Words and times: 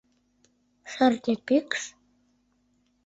Шӧртньӧ 0.91 1.35
пӱкш? 1.47 1.81